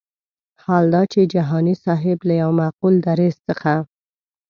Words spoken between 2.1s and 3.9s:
له یو معقول دریځ څخه.